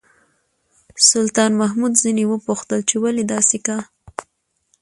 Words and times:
سلطان 1.09 1.51
محمود 1.61 1.93
ځنې 2.03 2.23
وپوښتل 2.27 2.79
چې 2.89 2.95
ولې 3.03 3.23
داسې 3.33 3.57
کا. 3.65 3.77